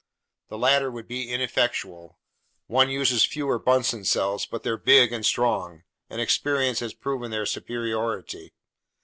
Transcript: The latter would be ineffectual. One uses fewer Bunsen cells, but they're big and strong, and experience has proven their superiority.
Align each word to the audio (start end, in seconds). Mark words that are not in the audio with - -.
The 0.49 0.57
latter 0.57 0.89
would 0.89 1.07
be 1.07 1.29
ineffectual. 1.31 2.17
One 2.65 2.89
uses 2.89 3.23
fewer 3.23 3.59
Bunsen 3.59 4.03
cells, 4.03 4.47
but 4.47 4.63
they're 4.63 4.75
big 4.75 5.13
and 5.13 5.23
strong, 5.23 5.83
and 6.09 6.19
experience 6.19 6.79
has 6.79 6.95
proven 6.95 7.29
their 7.29 7.45
superiority. 7.45 8.51